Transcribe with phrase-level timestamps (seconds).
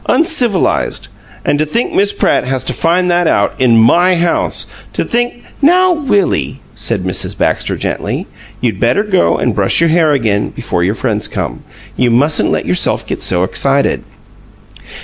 [0.07, 1.09] "Uncivilized!
[1.45, 4.65] And to think Miss Pratt has to find that out in MY house!
[4.93, 7.37] To think" "Now, Willie," said Mrs.
[7.37, 8.25] Baxter, gently,
[8.61, 11.61] "you'd better go up and brush your hair again before your friends come.
[11.95, 14.01] You mustn't let yourself get so excited."